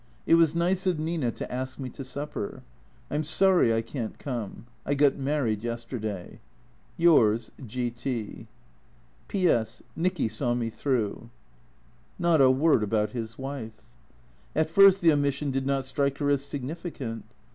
"It 0.25 0.33
was 0.33 0.55
nice 0.55 0.87
of 0.87 0.97
Nina 0.97 1.29
to 1.33 1.51
ask 1.51 1.77
me 1.77 1.87
to 1.91 2.03
supper. 2.03 2.63
I 3.11 3.13
'm 3.13 3.23
sorry 3.23 3.71
I 3.71 3.83
can't 3.83 4.17
come. 4.17 4.65
I 4.83 4.95
got 4.95 5.17
married 5.17 5.61
yesterday. 5.63 6.39
"Yrs., 6.99 7.51
G. 7.67 7.91
T. 7.91 8.47
"P.S.— 9.27 9.83
Nicky 10.03 10.27
saw 10.27 10.55
me 10.55 10.71
through." 10.71 11.29
Not 12.17 12.41
a 12.41 12.49
word 12.49 12.81
about 12.81 13.11
his 13.11 13.37
wife. 13.37 13.83
At 14.55 14.71
first 14.71 15.01
the 15.01 15.11
omission 15.13 15.51
did 15.51 15.67
not 15.67 15.85
strike 15.85 16.17
her 16.17 16.31
as 16.31 16.43
significant. 16.43 17.23